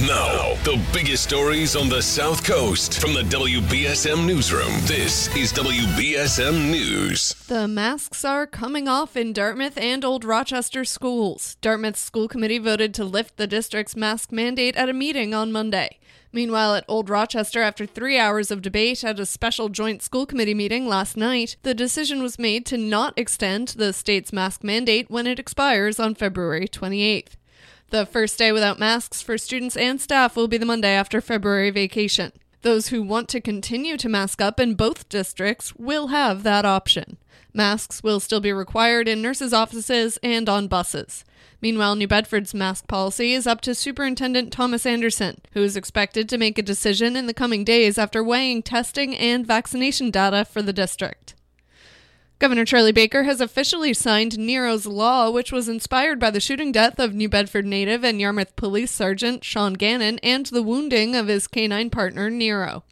Now, 0.00 0.54
the 0.64 0.82
biggest 0.90 1.22
stories 1.24 1.76
on 1.76 1.90
the 1.90 2.00
South 2.00 2.44
Coast 2.44 2.98
from 2.98 3.12
the 3.12 3.20
WBSM 3.24 4.24
Newsroom. 4.26 4.72
This 4.86 5.28
is 5.36 5.52
WBSM 5.52 6.70
News. 6.70 7.34
The 7.46 7.68
masks 7.68 8.24
are 8.24 8.46
coming 8.46 8.88
off 8.88 9.18
in 9.18 9.34
Dartmouth 9.34 9.76
and 9.76 10.02
Old 10.02 10.24
Rochester 10.24 10.86
schools. 10.86 11.56
Dartmouth's 11.60 12.00
school 12.00 12.26
committee 12.26 12.56
voted 12.56 12.94
to 12.94 13.04
lift 13.04 13.36
the 13.36 13.46
district's 13.46 13.94
mask 13.94 14.32
mandate 14.32 14.76
at 14.76 14.88
a 14.88 14.94
meeting 14.94 15.34
on 15.34 15.52
Monday. 15.52 15.98
Meanwhile, 16.32 16.76
at 16.76 16.84
Old 16.88 17.10
Rochester, 17.10 17.60
after 17.60 17.84
three 17.84 18.18
hours 18.18 18.50
of 18.50 18.62
debate 18.62 19.04
at 19.04 19.20
a 19.20 19.26
special 19.26 19.68
joint 19.68 20.00
school 20.00 20.24
committee 20.24 20.54
meeting 20.54 20.88
last 20.88 21.18
night, 21.18 21.56
the 21.64 21.74
decision 21.74 22.22
was 22.22 22.38
made 22.38 22.64
to 22.64 22.78
not 22.78 23.12
extend 23.18 23.68
the 23.68 23.92
state's 23.92 24.32
mask 24.32 24.64
mandate 24.64 25.10
when 25.10 25.26
it 25.26 25.38
expires 25.38 26.00
on 26.00 26.14
February 26.14 26.66
28th. 26.66 27.34
The 27.92 28.06
first 28.06 28.38
day 28.38 28.52
without 28.52 28.78
masks 28.78 29.20
for 29.20 29.36
students 29.36 29.76
and 29.76 30.00
staff 30.00 30.34
will 30.34 30.48
be 30.48 30.56
the 30.56 30.64
Monday 30.64 30.94
after 30.94 31.20
February 31.20 31.68
vacation. 31.68 32.32
Those 32.62 32.88
who 32.88 33.02
want 33.02 33.28
to 33.28 33.38
continue 33.38 33.98
to 33.98 34.08
mask 34.08 34.40
up 34.40 34.58
in 34.58 34.76
both 34.76 35.10
districts 35.10 35.76
will 35.76 36.06
have 36.06 36.42
that 36.42 36.64
option. 36.64 37.18
Masks 37.52 38.02
will 38.02 38.18
still 38.18 38.40
be 38.40 38.50
required 38.50 39.08
in 39.08 39.20
nurses' 39.20 39.52
offices 39.52 40.18
and 40.22 40.48
on 40.48 40.68
buses. 40.68 41.22
Meanwhile, 41.60 41.96
New 41.96 42.08
Bedford's 42.08 42.54
mask 42.54 42.88
policy 42.88 43.34
is 43.34 43.46
up 43.46 43.60
to 43.60 43.74
Superintendent 43.74 44.54
Thomas 44.54 44.86
Anderson, 44.86 45.42
who 45.52 45.62
is 45.62 45.76
expected 45.76 46.30
to 46.30 46.38
make 46.38 46.56
a 46.56 46.62
decision 46.62 47.14
in 47.14 47.26
the 47.26 47.34
coming 47.34 47.62
days 47.62 47.98
after 47.98 48.24
weighing 48.24 48.62
testing 48.62 49.14
and 49.14 49.46
vaccination 49.46 50.10
data 50.10 50.46
for 50.46 50.62
the 50.62 50.72
district. 50.72 51.34
Governor 52.42 52.64
Charlie 52.64 52.90
Baker 52.90 53.22
has 53.22 53.40
officially 53.40 53.94
signed 53.94 54.36
Nero's 54.36 54.84
Law, 54.84 55.30
which 55.30 55.52
was 55.52 55.68
inspired 55.68 56.18
by 56.18 56.28
the 56.28 56.40
shooting 56.40 56.72
death 56.72 56.98
of 56.98 57.14
New 57.14 57.28
Bedford 57.28 57.64
native 57.64 58.02
and 58.02 58.20
Yarmouth 58.20 58.56
Police 58.56 58.90
Sergeant 58.90 59.44
Sean 59.44 59.74
Gannon 59.74 60.18
and 60.24 60.46
the 60.46 60.60
wounding 60.60 61.14
of 61.14 61.28
his 61.28 61.46
canine 61.46 61.88
partner 61.88 62.28
Nero. 62.30 62.82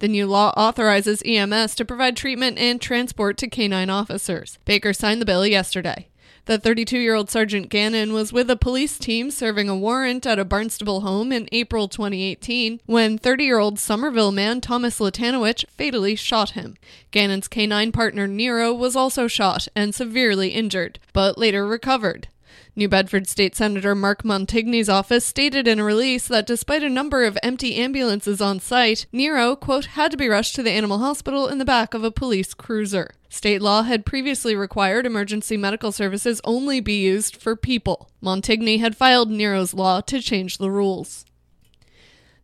The 0.00 0.08
new 0.08 0.26
law 0.26 0.52
authorizes 0.56 1.22
EMS 1.24 1.76
to 1.76 1.84
provide 1.84 2.16
treatment 2.16 2.58
and 2.58 2.80
transport 2.80 3.36
to 3.36 3.48
canine 3.48 3.88
officers. 3.88 4.58
Baker 4.64 4.92
signed 4.92 5.20
the 5.20 5.26
bill 5.26 5.46
yesterday. 5.46 6.08
The 6.48 6.56
32 6.56 6.98
year 6.98 7.14
old 7.14 7.28
Sergeant 7.28 7.68
Gannon 7.68 8.14
was 8.14 8.32
with 8.32 8.50
a 8.50 8.56
police 8.56 8.98
team 8.98 9.30
serving 9.30 9.68
a 9.68 9.76
warrant 9.76 10.26
at 10.26 10.38
a 10.38 10.46
Barnstable 10.46 11.02
home 11.02 11.30
in 11.30 11.46
April 11.52 11.88
2018 11.88 12.80
when 12.86 13.18
30 13.18 13.44
year 13.44 13.58
old 13.58 13.78
Somerville 13.78 14.32
man 14.32 14.62
Thomas 14.62 14.98
Latanowich 14.98 15.66
fatally 15.68 16.16
shot 16.16 16.52
him. 16.52 16.78
Gannon's 17.10 17.48
canine 17.48 17.92
partner 17.92 18.26
Nero 18.26 18.72
was 18.72 18.96
also 18.96 19.28
shot 19.28 19.68
and 19.76 19.94
severely 19.94 20.48
injured, 20.48 20.98
but 21.12 21.36
later 21.36 21.66
recovered. 21.66 22.28
New 22.74 22.88
Bedford 22.88 23.28
State 23.28 23.54
Senator 23.56 23.94
Mark 23.94 24.22
Montigny's 24.22 24.88
office 24.88 25.24
stated 25.24 25.68
in 25.68 25.78
a 25.78 25.84
release 25.84 26.26
that 26.28 26.46
despite 26.46 26.82
a 26.82 26.88
number 26.88 27.24
of 27.24 27.38
empty 27.42 27.76
ambulances 27.76 28.40
on 28.40 28.60
site, 28.60 29.06
Nero, 29.12 29.56
quote, 29.56 29.86
had 29.86 30.10
to 30.10 30.16
be 30.16 30.28
rushed 30.28 30.54
to 30.54 30.62
the 30.62 30.70
animal 30.70 30.98
hospital 30.98 31.48
in 31.48 31.58
the 31.58 31.64
back 31.64 31.94
of 31.94 32.04
a 32.04 32.10
police 32.10 32.54
cruiser. 32.54 33.10
State 33.28 33.60
law 33.60 33.82
had 33.82 34.06
previously 34.06 34.54
required 34.54 35.06
emergency 35.06 35.56
medical 35.56 35.92
services 35.92 36.40
only 36.44 36.80
be 36.80 37.00
used 37.00 37.36
for 37.36 37.54
people. 37.54 38.10
Montigny 38.22 38.80
had 38.80 38.96
filed 38.96 39.30
Nero's 39.30 39.74
law 39.74 40.00
to 40.02 40.20
change 40.20 40.58
the 40.58 40.70
rules. 40.70 41.24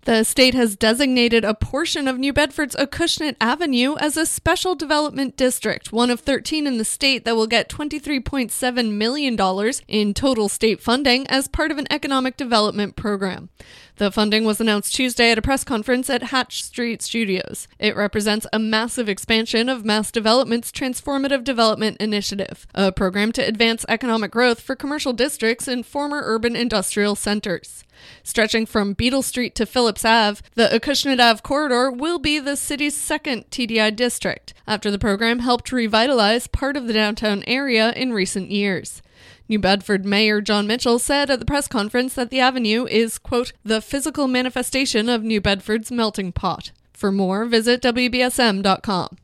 The 0.05 0.23
state 0.23 0.53
has 0.53 0.77
designated 0.77 1.47
a 1.47 1.55
portion 1.55 2.07
of 2.07 2.19
New 2.19 2.35
Bedford's 2.35 2.77
Acushnet 2.77 3.37
Avenue 3.41 3.97
as 3.97 4.19
a 4.19 4.27
special 4.27 4.75
development 4.75 5.35
district, 5.35 5.93
one 5.93 6.11
of 6.11 6.21
13 6.21 6.67
in 6.67 6.77
the 6.77 6.85
state 6.85 7.25
that 7.25 7.37
will 7.37 7.47
get 7.47 7.71
$23.7 7.71 8.93
million 8.93 9.73
in 9.89 10.13
total 10.13 10.51
state 10.51 10.83
funding 10.83 11.27
as 11.29 11.49
part 11.49 11.71
of 11.71 11.79
an 11.79 11.87
economic 11.91 12.37
development 12.37 12.97
program. 12.97 13.49
The 13.97 14.11
funding 14.11 14.45
was 14.45 14.61
announced 14.61 14.93
Tuesday 14.97 15.31
at 15.31 15.39
a 15.39 15.43
press 15.43 15.63
conference 15.63 16.11
at 16.11 16.25
Hatch 16.25 16.65
Street 16.65 17.01
Studios. 17.01 17.69
It 17.79 17.95
represents 17.95 18.45
a 18.53 18.59
massive 18.59 19.09
expansion 19.09 19.69
of 19.69 19.85
Mass 19.85 20.11
Development's 20.11 20.73
Transformative 20.73 21.45
Development 21.45 21.97
Initiative, 21.99 22.67
a 22.75 22.91
program 22.91 23.31
to 23.33 23.47
advance 23.47 23.87
economic 23.89 24.33
growth 24.33 24.59
for 24.59 24.75
commercial 24.75 25.13
districts 25.13 25.69
in 25.69 25.85
former 25.85 26.23
urban 26.25 26.57
industrial 26.57 27.15
centers. 27.15 27.85
Stretching 28.25 28.67
from 28.67 28.95
Beadle 28.95 29.23
Street 29.23 29.55
to 29.55 29.65
Phillips 29.65 30.05
Ave, 30.05 30.41
the 30.55 30.67
Acushnet 30.73 31.21
Ave 31.21 31.43
corridor 31.43 31.89
will 31.89 32.19
be 32.19 32.41
the 32.41 32.57
city's 32.57 32.97
second 32.97 33.49
TDI 33.51 33.95
district, 33.95 34.55
after 34.67 34.91
the 34.91 34.99
program 34.99 35.39
helped 35.39 35.71
revitalize 35.71 36.49
part 36.49 36.77
of 36.77 36.89
the 36.89 36.93
downtown 36.93 37.45
area 37.47 37.93
in 37.93 38.13
recent 38.13 38.51
years. 38.51 39.03
New 39.49 39.59
Bedford 39.59 40.05
Mayor 40.05 40.41
Jon 40.41 40.67
Mitchell 40.67 40.99
said 40.99 41.31
at 41.31 41.39
the 41.39 41.47
press 41.47 41.69
conference 41.69 42.15
that 42.15 42.31
the 42.31 42.41
avenue 42.41 42.87
is, 42.87 43.19
quote, 43.19 43.53
the 43.65 43.81
physical 43.81 44.27
manifestation 44.27 45.09
of 45.09 45.23
New 45.23 45.41
Bedford's 45.41 45.93
melting 45.93 46.33
pot. 46.33 46.73
For 46.93 47.13
more, 47.13 47.45
visit 47.45 47.83
WBSM.com. 47.83 49.19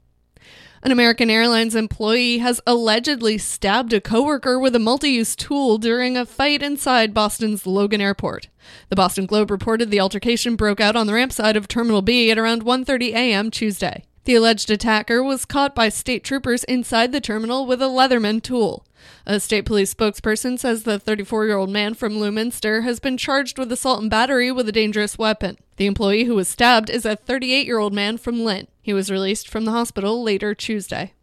An 0.82 0.92
American 0.92 1.28
Airlines 1.28 1.74
employee 1.74 2.38
has 2.38 2.58
allegedly 2.66 3.36
stabbed 3.36 3.92
a 3.92 4.00
coworker 4.00 4.58
with 4.58 4.74
a 4.74 4.78
multi-use 4.78 5.36
tool 5.36 5.76
during 5.76 6.16
a 6.16 6.24
fight 6.24 6.62
inside 6.62 7.12
Boston's 7.12 7.66
Logan 7.66 8.00
Airport. 8.00 8.48
The 8.88 8.96
Boston 8.96 9.26
Globe 9.26 9.50
reported 9.50 9.90
the 9.90 10.00
altercation 10.00 10.56
broke 10.56 10.80
out 10.80 10.96
on 10.96 11.06
the 11.06 11.12
ramp 11.12 11.32
side 11.32 11.54
of 11.54 11.68
Terminal 11.68 12.00
B 12.00 12.30
at 12.30 12.38
around 12.38 12.64
1:30 12.64 13.12
a.m. 13.12 13.50
Tuesday. 13.50 14.04
The 14.24 14.34
alleged 14.34 14.70
attacker 14.70 15.22
was 15.22 15.46
caught 15.46 15.74
by 15.74 15.88
state 15.88 16.22
troopers 16.22 16.64
inside 16.64 17.10
the 17.10 17.22
terminal 17.22 17.64
with 17.66 17.80
a 17.80 17.86
Leatherman 17.86 18.42
tool. 18.42 18.84
A 19.24 19.40
state 19.40 19.64
police 19.64 19.94
spokesperson 19.94 20.58
says 20.58 20.82
the 20.82 20.98
34 20.98 21.46
year 21.46 21.56
old 21.56 21.70
man 21.70 21.94
from 21.94 22.20
Leominster 22.20 22.82
has 22.82 23.00
been 23.00 23.16
charged 23.16 23.58
with 23.58 23.72
assault 23.72 24.02
and 24.02 24.10
battery 24.10 24.52
with 24.52 24.68
a 24.68 24.72
dangerous 24.72 25.16
weapon. 25.16 25.56
The 25.76 25.86
employee 25.86 26.24
who 26.24 26.34
was 26.34 26.48
stabbed 26.48 26.90
is 26.90 27.06
a 27.06 27.16
38 27.16 27.66
year 27.66 27.78
old 27.78 27.94
man 27.94 28.18
from 28.18 28.44
Lynn. 28.44 28.68
He 28.82 28.92
was 28.92 29.10
released 29.10 29.48
from 29.48 29.64
the 29.64 29.72
hospital 29.72 30.22
later 30.22 30.54
Tuesday. 30.54 31.14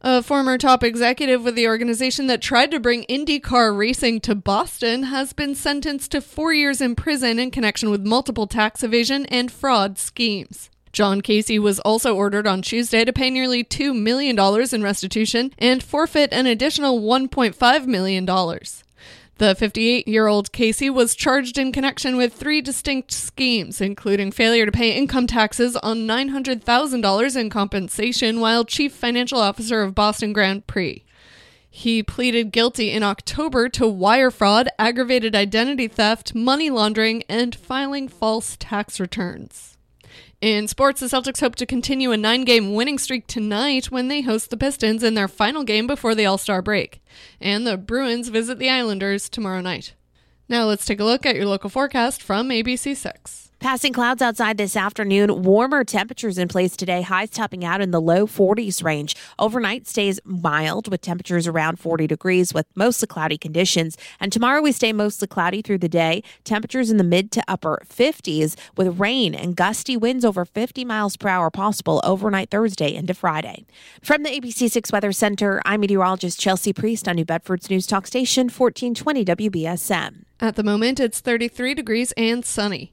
A 0.00 0.20
former 0.22 0.58
top 0.58 0.82
executive 0.82 1.44
with 1.44 1.54
the 1.54 1.68
organization 1.68 2.26
that 2.26 2.42
tried 2.42 2.72
to 2.72 2.80
bring 2.80 3.04
IndyCar 3.04 3.76
racing 3.76 4.20
to 4.22 4.34
Boston 4.34 5.04
has 5.04 5.32
been 5.32 5.54
sentenced 5.54 6.10
to 6.10 6.20
four 6.20 6.52
years 6.52 6.80
in 6.80 6.96
prison 6.96 7.38
in 7.38 7.52
connection 7.52 7.88
with 7.88 8.04
multiple 8.04 8.48
tax 8.48 8.82
evasion 8.82 9.26
and 9.26 9.52
fraud 9.52 9.98
schemes. 9.98 10.70
John 10.92 11.22
Casey 11.22 11.58
was 11.58 11.80
also 11.80 12.14
ordered 12.14 12.46
on 12.46 12.60
Tuesday 12.60 13.04
to 13.04 13.12
pay 13.12 13.30
nearly 13.30 13.64
$2 13.64 13.98
million 13.98 14.38
in 14.38 14.82
restitution 14.82 15.52
and 15.58 15.82
forfeit 15.82 16.32
an 16.32 16.46
additional 16.46 17.00
$1.5 17.00 17.86
million. 17.86 18.26
The 19.38 19.54
58 19.54 20.06
year 20.06 20.26
old 20.26 20.52
Casey 20.52 20.90
was 20.90 21.14
charged 21.14 21.56
in 21.56 21.72
connection 21.72 22.16
with 22.16 22.34
three 22.34 22.60
distinct 22.60 23.10
schemes, 23.10 23.80
including 23.80 24.30
failure 24.30 24.66
to 24.66 24.72
pay 24.72 24.92
income 24.92 25.26
taxes 25.26 25.76
on 25.76 26.06
$900,000 26.06 27.36
in 27.36 27.50
compensation 27.50 28.40
while 28.40 28.64
chief 28.64 28.92
financial 28.92 29.40
officer 29.40 29.82
of 29.82 29.94
Boston 29.94 30.34
Grand 30.34 30.66
Prix. 30.66 31.04
He 31.70 32.02
pleaded 32.02 32.52
guilty 32.52 32.90
in 32.90 33.02
October 33.02 33.70
to 33.70 33.88
wire 33.88 34.30
fraud, 34.30 34.68
aggravated 34.78 35.34
identity 35.34 35.88
theft, 35.88 36.34
money 36.34 36.68
laundering, 36.68 37.22
and 37.30 37.54
filing 37.54 38.08
false 38.08 38.58
tax 38.60 39.00
returns. 39.00 39.71
In 40.40 40.66
sports, 40.66 41.00
the 41.00 41.06
Celtics 41.06 41.40
hope 41.40 41.54
to 41.56 41.66
continue 41.66 42.10
a 42.10 42.16
nine 42.16 42.44
game 42.44 42.74
winning 42.74 42.98
streak 42.98 43.26
tonight 43.26 43.92
when 43.92 44.08
they 44.08 44.22
host 44.22 44.50
the 44.50 44.56
Pistons 44.56 45.02
in 45.02 45.14
their 45.14 45.28
final 45.28 45.62
game 45.62 45.86
before 45.86 46.14
the 46.14 46.26
All 46.26 46.38
Star 46.38 46.62
break. 46.62 47.00
And 47.40 47.66
the 47.66 47.76
Bruins 47.76 48.28
visit 48.28 48.58
the 48.58 48.70
Islanders 48.70 49.28
tomorrow 49.28 49.60
night. 49.60 49.94
Now 50.48 50.64
let's 50.64 50.84
take 50.84 51.00
a 51.00 51.04
look 51.04 51.24
at 51.24 51.36
your 51.36 51.46
local 51.46 51.70
forecast 51.70 52.22
from 52.22 52.48
ABC6. 52.48 53.51
Passing 53.62 53.92
clouds 53.92 54.20
outside 54.20 54.58
this 54.58 54.74
afternoon, 54.74 55.44
warmer 55.44 55.84
temperatures 55.84 56.36
in 56.36 56.48
place 56.48 56.76
today, 56.76 57.02
highs 57.02 57.30
topping 57.30 57.64
out 57.64 57.80
in 57.80 57.92
the 57.92 58.00
low 58.00 58.26
40s 58.26 58.82
range. 58.82 59.14
Overnight 59.38 59.86
stays 59.86 60.18
mild 60.24 60.90
with 60.90 61.00
temperatures 61.00 61.46
around 61.46 61.78
40 61.78 62.08
degrees 62.08 62.52
with 62.52 62.66
mostly 62.74 63.06
cloudy 63.06 63.38
conditions. 63.38 63.96
And 64.18 64.32
tomorrow 64.32 64.60
we 64.62 64.72
stay 64.72 64.92
mostly 64.92 65.28
cloudy 65.28 65.62
through 65.62 65.78
the 65.78 65.88
day, 65.88 66.24
temperatures 66.42 66.90
in 66.90 66.96
the 66.96 67.04
mid 67.04 67.30
to 67.32 67.44
upper 67.46 67.80
50s 67.88 68.56
with 68.76 68.98
rain 68.98 69.32
and 69.32 69.54
gusty 69.54 69.96
winds 69.96 70.24
over 70.24 70.44
50 70.44 70.84
miles 70.84 71.16
per 71.16 71.28
hour 71.28 71.48
possible 71.48 72.00
overnight 72.02 72.50
Thursday 72.50 72.92
into 72.92 73.14
Friday. 73.14 73.64
From 74.02 74.24
the 74.24 74.30
ABC6 74.30 74.92
Weather 74.92 75.12
Center, 75.12 75.62
I'm 75.64 75.82
meteorologist 75.82 76.40
Chelsea 76.40 76.72
Priest 76.72 77.06
on 77.06 77.14
New 77.14 77.24
Bedford's 77.24 77.70
News 77.70 77.86
Talk 77.86 78.08
Station 78.08 78.46
1420 78.48 79.24
WBSM. 79.24 80.24
At 80.40 80.56
the 80.56 80.64
moment, 80.64 80.98
it's 80.98 81.20
33 81.20 81.74
degrees 81.74 82.10
and 82.16 82.44
sunny. 82.44 82.92